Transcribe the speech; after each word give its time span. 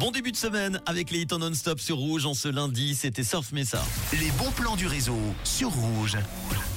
Bon 0.00 0.10
début 0.10 0.32
de 0.32 0.36
semaine 0.38 0.80
avec 0.86 1.10
les 1.10 1.20
hits 1.20 1.26
en 1.32 1.40
non-stop 1.40 1.78
sur 1.78 1.98
Rouge 1.98 2.24
en 2.24 2.32
ce 2.32 2.48
lundi, 2.48 2.94
c'était 2.94 3.22
Surf 3.22 3.52
Mesa. 3.52 3.84
Les 4.18 4.30
bons 4.38 4.50
plans 4.52 4.74
du 4.74 4.86
réseau 4.86 5.18
sur 5.44 5.68
Rouge. 5.68 6.16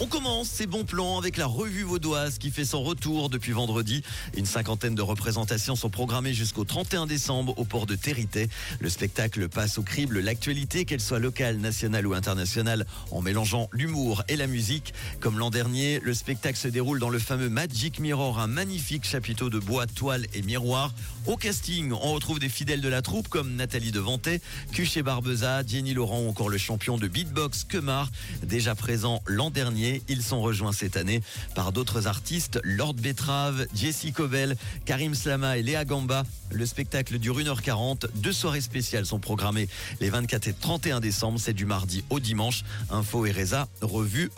On 0.00 0.06
commence 0.06 0.48
ces 0.48 0.66
bons 0.66 0.84
plans 0.84 1.18
avec 1.18 1.36
la 1.36 1.44
revue 1.44 1.82
vaudoise 1.82 2.38
qui 2.38 2.50
fait 2.50 2.64
son 2.64 2.82
retour 2.82 3.28
depuis 3.28 3.52
vendredi. 3.52 4.02
Une 4.34 4.46
cinquantaine 4.46 4.94
de 4.94 5.02
représentations 5.02 5.76
sont 5.76 5.90
programmées 5.90 6.32
jusqu'au 6.32 6.64
31 6.64 7.06
décembre 7.06 7.52
au 7.58 7.66
port 7.66 7.84
de 7.84 7.94
Territé. 7.94 8.48
Le 8.78 8.88
spectacle 8.88 9.50
passe 9.50 9.76
au 9.76 9.82
crible 9.82 10.20
l'actualité, 10.20 10.86
qu'elle 10.86 11.02
soit 11.02 11.18
locale, 11.18 11.58
nationale 11.58 12.06
ou 12.06 12.14
internationale, 12.14 12.86
en 13.10 13.20
mélangeant 13.20 13.68
l'humour 13.72 14.22
et 14.28 14.36
la 14.36 14.46
musique. 14.46 14.94
Comme 15.20 15.38
l'an 15.38 15.50
dernier, 15.50 16.00
le 16.00 16.14
spectacle 16.14 16.56
se 16.56 16.68
déroule 16.68 16.98
dans 16.98 17.10
le 17.10 17.18
fameux 17.18 17.50
Magic 17.50 18.00
Mirror, 18.00 18.38
un 18.38 18.46
magnifique 18.46 19.04
chapiteau 19.04 19.50
de 19.50 19.58
bois, 19.58 19.86
toile 19.86 20.24
et 20.32 20.40
miroir. 20.40 20.94
Au 21.26 21.36
casting, 21.36 21.92
on 21.92 22.14
retrouve 22.14 22.38
des 22.38 22.48
fidèles 22.48 22.80
de 22.80 22.88
la 22.88 23.02
troupe 23.10 23.26
comme 23.26 23.56
Nathalie 23.56 23.90
Devantet, 23.90 24.40
Cuché 24.70 25.02
Barbeza, 25.02 25.66
Jenny 25.66 25.94
Laurent 25.94 26.20
ou 26.20 26.28
encore 26.28 26.48
le 26.48 26.58
champion 26.58 26.96
de 26.96 27.08
beatbox 27.08 27.64
Kemar. 27.64 28.08
Déjà 28.44 28.76
présent 28.76 29.20
l'an 29.26 29.50
dernier, 29.50 30.00
ils 30.08 30.22
sont 30.22 30.40
rejoints 30.40 30.72
cette 30.72 30.96
année 30.96 31.20
par 31.56 31.72
d'autres 31.72 32.06
artistes, 32.06 32.60
Lord 32.62 32.94
Betrave, 32.94 33.66
Jessie 33.74 34.12
Cobel, 34.12 34.56
Karim 34.84 35.16
Slama 35.16 35.58
et 35.58 35.64
Léa 35.64 35.84
Gamba. 35.84 36.22
Le 36.52 36.64
spectacle 36.66 37.18
dure 37.18 37.40
1h40. 37.40 38.06
Deux 38.14 38.32
soirées 38.32 38.60
spéciales 38.60 39.06
sont 39.06 39.18
programmées 39.18 39.68
les 40.00 40.10
24 40.10 40.46
et 40.46 40.52
31 40.52 41.00
décembre. 41.00 41.40
C'est 41.40 41.52
du 41.52 41.66
mardi 41.66 42.04
au 42.10 42.20
dimanche. 42.20 42.62
Info 42.90 43.26
et 43.26 43.32
Reza, 43.32 43.66
revue. 43.80 44.30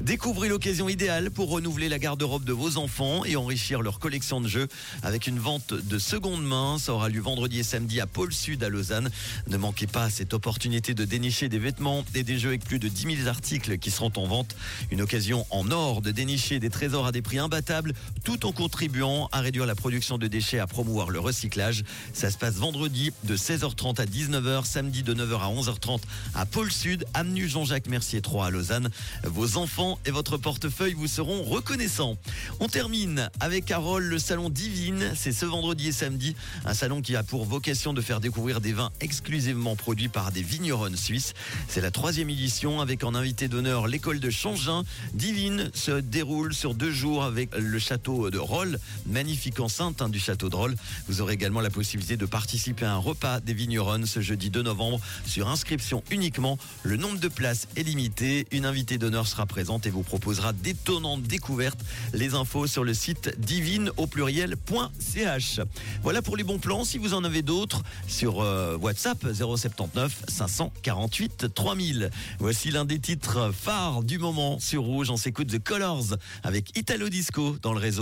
Découvrez 0.00 0.48
l'occasion 0.48 0.88
idéale 0.88 1.32
pour 1.32 1.50
renouveler 1.50 1.88
la 1.88 1.98
garde-robe 1.98 2.44
de 2.44 2.52
vos 2.52 2.76
enfants 2.76 3.24
et 3.24 3.34
enrichir 3.34 3.82
leur 3.82 3.98
collection 3.98 4.40
de 4.40 4.46
jeux 4.46 4.68
avec 5.02 5.26
une 5.26 5.40
vente 5.40 5.74
de 5.74 5.98
seconde 5.98 6.44
main. 6.44 6.78
Aura 7.00 7.08
lieu 7.08 7.22
vendredi 7.22 7.60
et 7.60 7.62
samedi 7.62 7.98
à 7.98 8.06
Pôle 8.06 8.30
Sud 8.30 8.62
à 8.62 8.68
Lausanne. 8.68 9.08
Ne 9.46 9.56
manquez 9.56 9.86
pas 9.86 10.10
cette 10.10 10.34
opportunité 10.34 10.92
de 10.92 11.06
dénicher 11.06 11.48
des 11.48 11.58
vêtements 11.58 12.04
et 12.14 12.22
des 12.22 12.38
jeux 12.38 12.50
avec 12.50 12.62
plus 12.62 12.78
de 12.78 12.88
10 12.88 13.16
000 13.22 13.28
articles 13.28 13.78
qui 13.78 13.90
seront 13.90 14.12
en 14.16 14.26
vente. 14.26 14.54
Une 14.90 15.00
occasion 15.00 15.46
en 15.48 15.70
or 15.70 16.02
de 16.02 16.10
dénicher 16.10 16.60
des 16.60 16.68
trésors 16.68 17.06
à 17.06 17.12
des 17.12 17.22
prix 17.22 17.38
imbattables 17.38 17.94
tout 18.22 18.44
en 18.44 18.52
contribuant 18.52 19.30
à 19.32 19.40
réduire 19.40 19.64
la 19.64 19.74
production 19.74 20.18
de 20.18 20.26
déchets, 20.26 20.58
à 20.58 20.66
promouvoir 20.66 21.08
le 21.08 21.20
recyclage. 21.20 21.84
Ça 22.12 22.30
se 22.30 22.36
passe 22.36 22.56
vendredi 22.56 23.12
de 23.24 23.34
16h30 23.34 23.98
à 23.98 24.04
19h, 24.04 24.66
samedi 24.66 25.02
de 25.02 25.14
9h 25.14 25.40
à 25.40 25.48
11h30 25.48 26.00
à 26.34 26.44
Pôle 26.44 26.70
Sud, 26.70 27.06
avenue 27.14 27.48
Jean-Jacques 27.48 27.88
Mercier 27.88 28.20
3 28.20 28.48
à 28.48 28.50
Lausanne. 28.50 28.90
Vos 29.24 29.56
enfants 29.56 29.98
et 30.04 30.10
votre 30.10 30.36
portefeuille 30.36 30.92
vous 30.92 31.08
seront 31.08 31.44
reconnaissants. 31.44 32.18
On 32.58 32.68
termine 32.68 33.30
avec 33.40 33.64
Carole, 33.64 34.04
le 34.04 34.18
salon 34.18 34.50
Divine. 34.50 35.12
C'est 35.16 35.32
ce 35.32 35.46
vendredi 35.46 35.88
et 35.88 35.92
samedi. 35.92 36.36
Un 36.66 36.74
salon 36.74 36.89
qui 36.98 37.14
a 37.14 37.22
pour 37.22 37.44
vocation 37.44 37.92
de 37.92 38.00
faire 38.00 38.18
découvrir 38.18 38.60
des 38.60 38.72
vins 38.72 38.90
exclusivement 39.00 39.76
produits 39.76 40.08
par 40.08 40.32
des 40.32 40.42
vignerons 40.42 40.96
suisses. 40.96 41.34
C'est 41.68 41.80
la 41.80 41.92
troisième 41.92 42.28
édition 42.28 42.80
avec 42.80 43.04
en 43.04 43.14
invité 43.14 43.46
d'honneur 43.46 43.86
l'école 43.86 44.18
de 44.18 44.28
Changin. 44.28 44.82
Divine 45.14 45.70
se 45.72 45.92
déroule 45.92 46.52
sur 46.52 46.74
deux 46.74 46.90
jours 46.90 47.22
avec 47.22 47.54
le 47.56 47.78
château 47.78 48.30
de 48.30 48.38
Rolles, 48.38 48.80
magnifique 49.06 49.60
enceinte 49.60 50.02
hein, 50.02 50.08
du 50.08 50.18
château 50.18 50.48
de 50.48 50.56
Rolles. 50.56 50.76
Vous 51.06 51.20
aurez 51.20 51.34
également 51.34 51.60
la 51.60 51.70
possibilité 51.70 52.16
de 52.16 52.26
participer 52.26 52.86
à 52.86 52.94
un 52.94 52.98
repas 52.98 53.38
des 53.38 53.54
vignerons 53.54 54.04
ce 54.06 54.20
jeudi 54.20 54.50
2 54.50 54.62
novembre 54.62 55.00
sur 55.24 55.48
inscription 55.48 56.02
uniquement. 56.10 56.58
Le 56.82 56.96
nombre 56.96 57.20
de 57.20 57.28
places 57.28 57.68
est 57.76 57.84
limité. 57.84 58.48
Une 58.50 58.66
invitée 58.66 58.98
d'honneur 58.98 59.28
sera 59.28 59.46
présente 59.46 59.86
et 59.86 59.90
vous 59.90 60.02
proposera 60.02 60.52
d'étonnantes 60.52 61.22
découvertes. 61.22 61.80
Les 62.12 62.34
infos 62.34 62.66
sur 62.66 62.82
le 62.82 62.94
site 62.94 63.38
divine 63.38 63.92
au 63.96 64.08
pluriel.ch. 64.08 65.60
Voilà 66.02 66.20
pour 66.20 66.36
les 66.36 66.42
bons 66.42 66.58
plans. 66.58 66.79
Si 66.84 66.98
vous 66.98 67.14
en 67.14 67.24
avez 67.24 67.42
d'autres 67.42 67.82
sur 68.06 68.40
euh, 68.40 68.76
WhatsApp 68.76 69.18
079 69.32 70.24
548 70.28 71.54
3000. 71.54 72.10
Voici 72.38 72.70
l'un 72.70 72.84
des 72.84 72.98
titres 72.98 73.52
phare 73.52 74.02
du 74.02 74.18
moment 74.18 74.58
sur 74.58 74.82
Rouge. 74.82 75.10
On 75.10 75.16
s'écoute 75.16 75.48
The 75.48 75.62
Colors 75.62 76.16
avec 76.42 76.76
Italo 76.78 77.08
Disco 77.08 77.56
dans 77.60 77.72
le 77.72 77.80
réseau. 77.80 77.98